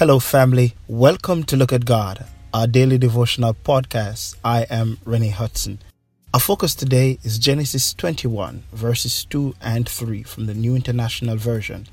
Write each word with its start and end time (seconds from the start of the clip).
Hello, 0.00 0.18
family. 0.18 0.72
Welcome 0.88 1.44
to 1.44 1.58
Look 1.58 1.74
at 1.74 1.84
God, 1.84 2.24
our 2.54 2.66
daily 2.66 2.96
devotional 2.96 3.52
podcast. 3.52 4.34
I 4.42 4.62
am 4.70 4.96
Rennie 5.04 5.28
Hudson. 5.28 5.78
Our 6.32 6.40
focus 6.40 6.74
today 6.74 7.18
is 7.22 7.38
Genesis 7.38 7.92
21, 7.92 8.62
verses 8.72 9.26
2 9.26 9.56
and 9.60 9.86
3 9.86 10.22
from 10.22 10.46
the 10.46 10.54
New 10.54 10.74
International 10.74 11.36
Version. 11.36 11.86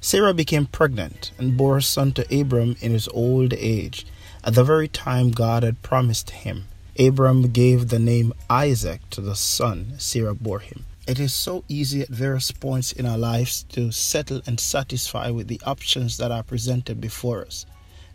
Sarah 0.00 0.32
became 0.32 0.64
pregnant 0.64 1.32
and 1.36 1.58
bore 1.58 1.76
a 1.76 1.82
son 1.82 2.12
to 2.12 2.40
Abram 2.40 2.74
in 2.80 2.92
his 2.92 3.06
old 3.08 3.52
age, 3.52 4.06
at 4.42 4.54
the 4.54 4.64
very 4.64 4.88
time 4.88 5.30
God 5.30 5.62
had 5.62 5.82
promised 5.82 6.30
him. 6.30 6.68
Abram 6.98 7.48
gave 7.48 7.88
the 7.90 7.98
name 7.98 8.32
Isaac 8.48 9.02
to 9.10 9.20
the 9.20 9.36
son 9.36 9.92
Sarah 9.98 10.34
bore 10.34 10.60
him. 10.60 10.86
It 11.04 11.18
is 11.18 11.34
so 11.34 11.64
easy 11.66 12.02
at 12.02 12.10
various 12.10 12.52
points 12.52 12.92
in 12.92 13.06
our 13.06 13.18
lives 13.18 13.64
to 13.70 13.90
settle 13.90 14.40
and 14.46 14.60
satisfy 14.60 15.30
with 15.30 15.48
the 15.48 15.60
options 15.66 16.16
that 16.18 16.30
are 16.30 16.44
presented 16.44 17.00
before 17.00 17.44
us. 17.44 17.66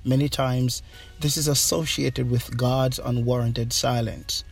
Many 0.05 0.29
times, 0.29 0.83
this 1.19 1.35
is 1.35 1.49
associated 1.49 2.31
with 2.31 2.55
God's 2.55 2.97
unwarranted 2.97 3.73
silence. 3.73 4.45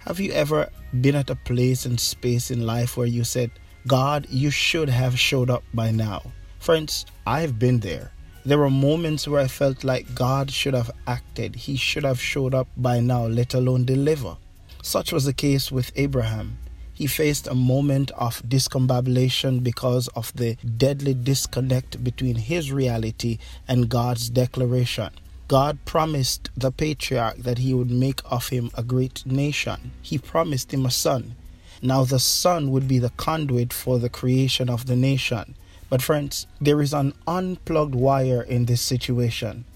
Have 0.00 0.18
you 0.18 0.32
ever 0.32 0.68
been 1.00 1.14
at 1.14 1.30
a 1.30 1.36
place 1.36 1.86
and 1.86 2.00
space 2.00 2.50
in 2.50 2.66
life 2.66 2.96
where 2.96 3.06
you 3.06 3.22
said, 3.22 3.52
God, 3.86 4.26
you 4.30 4.50
should 4.50 4.88
have 4.88 5.16
showed 5.16 5.48
up 5.48 5.62
by 5.72 5.92
now? 5.92 6.22
Friends, 6.58 7.06
I've 7.24 7.56
been 7.56 7.78
there. 7.78 8.10
There 8.44 8.58
were 8.58 8.68
moments 8.68 9.28
where 9.28 9.40
I 9.40 9.46
felt 9.46 9.84
like 9.84 10.12
God 10.12 10.50
should 10.50 10.74
have 10.74 10.90
acted. 11.06 11.54
He 11.54 11.76
should 11.76 12.02
have 12.02 12.20
showed 12.20 12.52
up 12.52 12.66
by 12.76 12.98
now, 12.98 13.26
let 13.26 13.54
alone 13.54 13.84
deliver. 13.84 14.36
Such 14.82 15.12
was 15.12 15.24
the 15.24 15.32
case 15.32 15.70
with 15.70 15.92
Abraham 15.94 16.58
he 16.96 17.06
faced 17.06 17.46
a 17.46 17.54
moment 17.54 18.10
of 18.12 18.42
discombobulation 18.48 19.62
because 19.62 20.08
of 20.16 20.32
the 20.34 20.56
deadly 20.78 21.12
disconnect 21.12 22.02
between 22.02 22.36
his 22.36 22.72
reality 22.72 23.36
and 23.68 23.90
God's 23.90 24.30
declaration. 24.30 25.10
God 25.46 25.78
promised 25.84 26.48
the 26.56 26.72
patriarch 26.72 27.36
that 27.36 27.58
he 27.58 27.74
would 27.74 27.90
make 27.90 28.22
of 28.24 28.48
him 28.48 28.70
a 28.74 28.82
great 28.82 29.26
nation. 29.26 29.92
He 30.00 30.16
promised 30.16 30.72
him 30.72 30.86
a 30.86 30.90
son. 30.90 31.36
Now, 31.82 32.04
the 32.04 32.18
son 32.18 32.70
would 32.70 32.88
be 32.88 32.98
the 32.98 33.10
conduit 33.10 33.74
for 33.74 33.98
the 33.98 34.08
creation 34.08 34.70
of 34.70 34.86
the 34.86 34.96
nation. 34.96 35.54
But, 35.90 36.00
friends, 36.00 36.46
there 36.62 36.80
is 36.80 36.94
an 36.94 37.12
unplugged 37.26 37.94
wire 37.94 38.40
in 38.40 38.64
this 38.64 38.80
situation. 38.80 39.66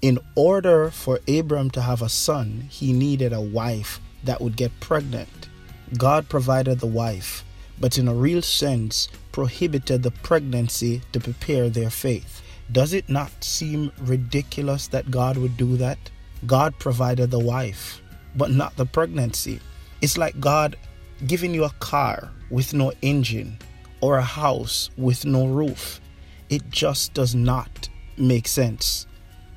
In 0.00 0.18
order 0.34 0.90
for 0.90 1.20
Abram 1.28 1.68
to 1.72 1.82
have 1.82 2.00
a 2.00 2.08
son, 2.08 2.66
he 2.70 2.94
needed 2.94 3.34
a 3.34 3.42
wife 3.42 4.00
that 4.24 4.40
would 4.40 4.56
get 4.56 4.80
pregnant. 4.80 5.48
God 5.96 6.28
provided 6.28 6.80
the 6.80 6.86
wife, 6.86 7.44
but 7.78 7.98
in 7.98 8.08
a 8.08 8.14
real 8.14 8.42
sense 8.42 9.08
prohibited 9.30 10.02
the 10.02 10.10
pregnancy 10.10 11.02
to 11.12 11.20
prepare 11.20 11.68
their 11.68 11.90
faith. 11.90 12.42
Does 12.70 12.92
it 12.94 13.08
not 13.08 13.44
seem 13.44 13.92
ridiculous 14.00 14.88
that 14.88 15.10
God 15.10 15.36
would 15.36 15.56
do 15.56 15.76
that? 15.76 15.98
God 16.46 16.78
provided 16.78 17.30
the 17.30 17.38
wife, 17.38 18.00
but 18.34 18.50
not 18.50 18.76
the 18.76 18.86
pregnancy. 18.86 19.60
It's 20.00 20.16
like 20.16 20.40
God 20.40 20.76
giving 21.26 21.54
you 21.54 21.64
a 21.64 21.74
car 21.80 22.30
with 22.50 22.72
no 22.72 22.92
engine 23.02 23.58
or 24.00 24.18
a 24.18 24.22
house 24.22 24.90
with 24.96 25.24
no 25.24 25.46
roof. 25.46 26.00
It 26.48 26.70
just 26.70 27.14
does 27.14 27.34
not 27.34 27.88
make 28.16 28.48
sense. 28.48 29.06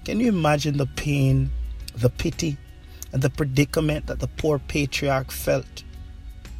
Can 0.04 0.20
you 0.20 0.28
imagine 0.28 0.78
the 0.78 0.86
pain, 0.86 1.50
the 1.96 2.10
pity, 2.10 2.58
and 3.12 3.22
the 3.22 3.30
predicament 3.30 4.08
that 4.08 4.20
the 4.20 4.28
poor 4.28 4.60
patriarch 4.60 5.32
felt 5.32 5.85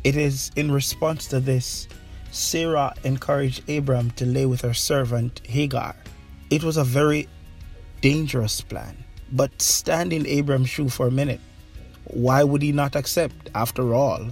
it 0.06 0.16
is 0.16 0.52
in 0.56 0.72
response 0.72 1.26
to 1.30 1.40
this, 1.40 1.88
Sarah 2.30 2.94
encouraged 3.04 3.68
Abram 3.68 4.12
to 4.12 4.26
lay 4.26 4.46
with 4.46 4.62
her 4.62 4.74
servant 4.76 5.42
Hagar. 5.48 5.96
It 6.52 6.64
was 6.64 6.78
a 6.78 6.84
very 6.84 7.28
dangerous 8.02 8.62
plan, 8.62 9.04
but 9.32 9.60
stand 9.60 10.14
in 10.14 10.28
Abram's 10.28 10.70
shoe 10.70 10.90
for 10.90 11.08
a 11.08 11.12
minute. 11.12 11.42
Why 12.04 12.44
would 12.44 12.62
he 12.62 12.72
not 12.72 12.96
accept? 12.96 13.50
After 13.56 13.96
all, 13.96 14.30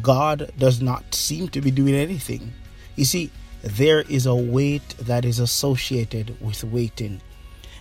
God 0.00 0.52
does 0.58 0.80
not 0.80 1.12
seem 1.12 1.48
to 1.48 1.60
be 1.60 1.72
doing 1.72 1.96
anything. 1.96 2.52
You 2.94 3.04
see, 3.04 3.32
there 3.64 4.02
is 4.02 4.26
a 4.26 4.34
weight 4.34 4.88
that 5.00 5.24
is 5.24 5.40
associated 5.40 6.40
with 6.40 6.62
waiting. 6.62 7.20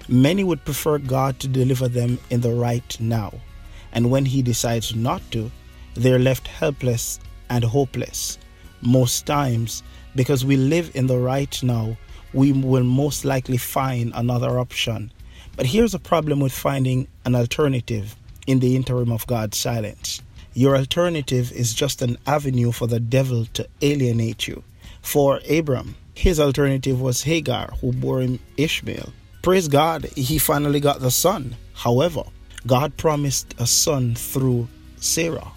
Many 0.07 0.43
would 0.43 0.65
prefer 0.65 0.97
God 0.97 1.39
to 1.41 1.47
deliver 1.47 1.87
them 1.87 2.17
in 2.31 2.41
the 2.41 2.53
right 2.53 2.97
now, 2.99 3.33
and 3.91 4.09
when 4.09 4.25
He 4.25 4.41
decides 4.41 4.95
not 4.95 5.21
to, 5.29 5.51
they're 5.93 6.17
left 6.17 6.47
helpless 6.47 7.19
and 7.49 7.63
hopeless. 7.63 8.37
Most 8.81 9.25
times, 9.25 9.83
because 10.15 10.45
we 10.45 10.57
live 10.57 10.91
in 10.95 11.07
the 11.07 11.17
right 11.17 11.61
now, 11.63 11.97
we 12.33 12.51
will 12.51 12.83
most 12.83 13.25
likely 13.25 13.57
find 13.57 14.11
another 14.15 14.59
option. 14.59 15.11
But 15.55 15.65
here's 15.67 15.93
a 15.93 15.99
problem 15.99 16.39
with 16.39 16.51
finding 16.51 17.07
an 17.23 17.35
alternative 17.35 18.15
in 18.45 18.59
the 18.59 18.75
interim 18.75 19.11
of 19.11 19.25
God's 19.27 19.57
silence. 19.57 20.21
Your 20.53 20.77
alternative 20.77 21.51
is 21.51 21.73
just 21.73 22.01
an 22.01 22.17
avenue 22.27 22.71
for 22.71 22.87
the 22.87 22.99
devil 22.99 23.45
to 23.53 23.67
alienate 23.81 24.47
you. 24.47 24.63
For 25.01 25.39
Abram, 25.49 25.95
his 26.13 26.39
alternative 26.39 27.01
was 27.01 27.23
Hagar, 27.23 27.73
who 27.81 27.91
bore 27.91 28.21
him 28.21 28.39
Ishmael. 28.57 29.11
Praise 29.41 29.67
God, 29.67 30.05
he 30.15 30.37
finally 30.37 30.79
got 30.79 31.01
the 31.01 31.11
son. 31.11 31.55
However, 31.73 32.23
God 32.65 32.97
promised 32.97 33.53
a 33.59 33.67
son 33.67 34.15
through 34.15 34.67
Sarah. 34.97 35.51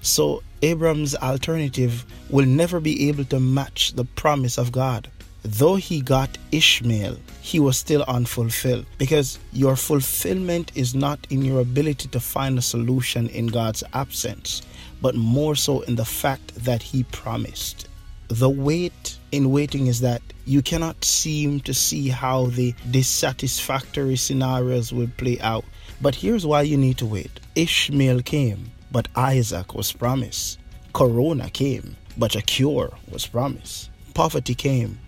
So 0.00 0.42
Abram's 0.62 1.14
alternative 1.14 2.04
will 2.30 2.46
never 2.46 2.80
be 2.80 3.08
able 3.08 3.24
to 3.26 3.38
match 3.38 3.92
the 3.92 4.04
promise 4.04 4.58
of 4.58 4.72
God. 4.72 5.08
Though 5.42 5.76
he 5.76 6.00
got 6.00 6.38
Ishmael, 6.50 7.18
he 7.40 7.60
was 7.60 7.76
still 7.76 8.04
unfulfilled 8.08 8.86
because 8.98 9.38
your 9.52 9.76
fulfillment 9.76 10.72
is 10.74 10.94
not 10.94 11.24
in 11.30 11.42
your 11.42 11.60
ability 11.60 12.08
to 12.08 12.18
find 12.18 12.58
a 12.58 12.62
solution 12.62 13.28
in 13.28 13.46
God's 13.46 13.84
absence, 13.92 14.62
but 15.00 15.14
more 15.14 15.54
so 15.54 15.82
in 15.82 15.94
the 15.94 16.04
fact 16.04 16.54
that 16.64 16.82
he 16.82 17.04
promised. 17.04 17.88
The 18.28 18.50
wait 18.50 19.18
in 19.30 19.52
waiting 19.52 19.86
is 19.86 20.00
that 20.00 20.22
you 20.46 20.62
cannot 20.62 21.04
seem 21.04 21.60
to 21.60 21.74
see 21.74 22.08
how 22.08 22.46
the 22.46 22.74
dissatisfactory 22.90 24.16
scenarios 24.16 24.92
will 24.92 25.10
play 25.16 25.38
out. 25.40 25.64
But 26.00 26.16
here's 26.16 26.44
why 26.44 26.62
you 26.62 26.76
need 26.76 26.98
to 26.98 27.06
wait 27.06 27.38
Ishmael 27.54 28.22
came 28.22 28.72
but 28.96 29.08
Isaac 29.14 29.74
was 29.74 29.92
promised. 29.92 30.58
Corona 30.94 31.50
came, 31.50 31.96
but 32.16 32.34
a 32.34 32.40
cure 32.40 32.96
was 33.12 33.26
promised. 33.26 33.90
Poverty 34.14 34.54
came, 34.54 34.98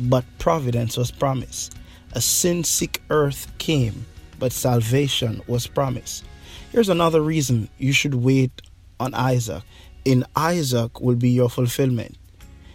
but 0.00 0.24
providence 0.38 0.96
was 0.96 1.10
promised. 1.10 1.74
A 2.12 2.22
sin 2.22 2.64
sick 2.64 3.02
earth 3.10 3.52
came, 3.58 4.06
but 4.38 4.50
salvation 4.50 5.42
was 5.46 5.66
promised. 5.66 6.24
Here's 6.72 6.88
another 6.88 7.20
reason 7.20 7.68
you 7.76 7.92
should 7.92 8.14
wait 8.14 8.62
on 8.98 9.12
Isaac. 9.12 9.62
In 10.06 10.24
Isaac 10.34 10.98
will 11.02 11.16
be 11.16 11.28
your 11.28 11.50
fulfillment. 11.50 12.16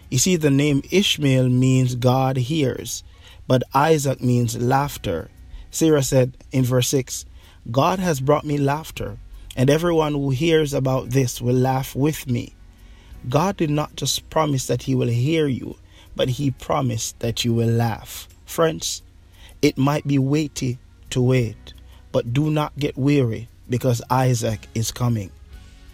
You 0.08 0.18
see, 0.18 0.36
the 0.36 0.50
name 0.50 0.84
Ishmael 0.92 1.48
means 1.48 1.96
God 1.96 2.36
hears, 2.36 3.02
but 3.48 3.64
Isaac 3.74 4.22
means 4.22 4.56
laughter. 4.56 5.32
Sarah 5.72 6.04
said 6.04 6.36
in 6.52 6.62
verse 6.62 6.86
6 6.86 7.24
God 7.72 7.98
has 7.98 8.20
brought 8.20 8.44
me 8.44 8.56
laughter 8.56 9.18
and 9.60 9.68
everyone 9.68 10.14
who 10.14 10.30
hears 10.30 10.72
about 10.72 11.10
this 11.10 11.38
will 11.38 11.54
laugh 11.54 11.94
with 11.94 12.26
me. 12.26 12.54
God 13.28 13.58
did 13.58 13.68
not 13.68 13.94
just 13.94 14.30
promise 14.30 14.66
that 14.68 14.84
He 14.84 14.94
will 14.94 15.08
hear 15.08 15.48
you, 15.48 15.76
but 16.16 16.30
He 16.30 16.50
promised 16.50 17.18
that 17.18 17.44
you 17.44 17.52
will 17.52 17.68
laugh. 17.68 18.26
Friends, 18.46 19.02
it 19.60 19.76
might 19.76 20.06
be 20.06 20.18
weighty 20.18 20.78
to 21.10 21.20
wait, 21.20 21.74
but 22.10 22.32
do 22.32 22.50
not 22.50 22.74
get 22.78 22.96
weary 22.96 23.50
because 23.68 24.00
Isaac 24.08 24.66
is 24.74 24.90
coming. 24.90 25.30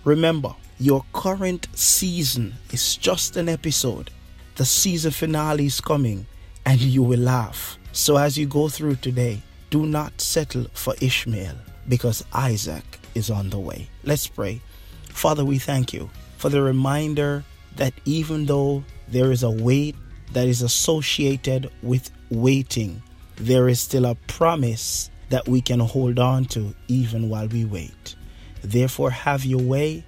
Remember, 0.04 0.54
your 0.78 1.04
current 1.12 1.66
season 1.74 2.54
is 2.70 2.96
just 2.96 3.36
an 3.36 3.48
episode. 3.48 4.12
The 4.54 4.64
season 4.64 5.10
finale 5.10 5.66
is 5.66 5.80
coming 5.80 6.24
and 6.64 6.80
you 6.80 7.02
will 7.02 7.18
laugh. 7.18 7.80
So 7.90 8.16
as 8.16 8.38
you 8.38 8.46
go 8.46 8.68
through 8.68 8.94
today, 8.96 9.42
do 9.70 9.86
not 9.86 10.20
settle 10.20 10.66
for 10.72 10.94
Ishmael 11.00 11.56
because 11.88 12.24
Isaac 12.32 13.00
is 13.14 13.30
on 13.30 13.50
the 13.50 13.58
way. 13.58 13.88
Let's 14.04 14.26
pray. 14.26 14.60
Father, 15.08 15.44
we 15.44 15.58
thank 15.58 15.92
you 15.92 16.10
for 16.36 16.48
the 16.48 16.62
reminder 16.62 17.44
that 17.76 17.94
even 18.04 18.46
though 18.46 18.84
there 19.08 19.32
is 19.32 19.42
a 19.42 19.50
weight 19.50 19.96
that 20.32 20.48
is 20.48 20.62
associated 20.62 21.70
with 21.82 22.10
waiting, 22.30 23.02
there 23.36 23.68
is 23.68 23.80
still 23.80 24.06
a 24.06 24.14
promise 24.26 25.10
that 25.28 25.48
we 25.48 25.60
can 25.60 25.80
hold 25.80 26.18
on 26.18 26.44
to 26.46 26.74
even 26.88 27.28
while 27.28 27.48
we 27.48 27.64
wait. 27.64 28.16
Therefore, 28.62 29.10
have 29.10 29.44
your 29.44 29.62
way. 29.62 30.04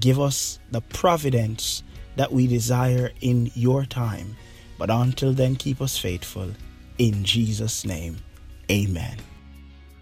Give 0.00 0.20
us 0.20 0.58
the 0.70 0.80
providence 0.80 1.82
that 2.16 2.32
we 2.32 2.46
desire 2.46 3.10
in 3.20 3.50
your 3.54 3.84
time. 3.84 4.36
But 4.78 4.90
until 4.90 5.32
then, 5.32 5.56
keep 5.56 5.80
us 5.80 5.98
faithful. 5.98 6.52
In 6.98 7.24
Jesus' 7.24 7.84
name, 7.84 8.18
amen. 8.70 9.16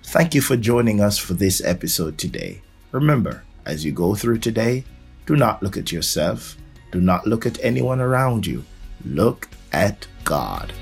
Thank 0.02 0.34
you 0.34 0.40
for 0.40 0.56
joining 0.56 1.00
us 1.00 1.18
for 1.18 1.34
this 1.34 1.62
episode 1.64 2.18
today. 2.18 2.62
Remember, 2.90 3.44
as 3.64 3.84
you 3.84 3.92
go 3.92 4.14
through 4.14 4.38
today, 4.38 4.84
do 5.26 5.36
not 5.36 5.62
look 5.62 5.76
at 5.76 5.92
yourself, 5.92 6.56
do 6.90 7.00
not 7.00 7.26
look 7.26 7.46
at 7.46 7.62
anyone 7.62 8.00
around 8.00 8.46
you, 8.46 8.64
look 9.04 9.48
at 9.72 10.06
God. 10.24 10.72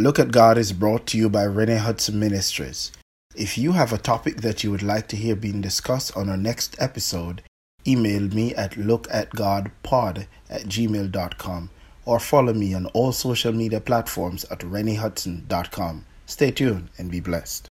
Look 0.00 0.18
at 0.18 0.32
God 0.32 0.56
is 0.56 0.72
brought 0.72 1.04
to 1.08 1.18
you 1.18 1.28
by 1.28 1.44
Rennie 1.44 1.76
Hudson 1.76 2.18
Ministries. 2.18 2.90
If 3.36 3.58
you 3.58 3.72
have 3.72 3.92
a 3.92 3.98
topic 3.98 4.38
that 4.38 4.64
you 4.64 4.70
would 4.70 4.82
like 4.82 5.08
to 5.08 5.16
hear 5.16 5.36
being 5.36 5.60
discussed 5.60 6.16
on 6.16 6.30
our 6.30 6.38
next 6.38 6.74
episode, 6.80 7.42
email 7.86 8.22
me 8.22 8.54
at 8.54 8.76
lookatgodpod 8.76 10.26
at 10.48 10.62
gmail.com 10.62 11.70
or 12.06 12.18
follow 12.18 12.54
me 12.54 12.72
on 12.72 12.86
all 12.86 13.12
social 13.12 13.52
media 13.52 13.78
platforms 13.78 14.44
at 14.44 14.60
renniehudson.com. 14.60 16.06
Stay 16.24 16.50
tuned 16.50 16.88
and 16.96 17.10
be 17.10 17.20
blessed. 17.20 17.68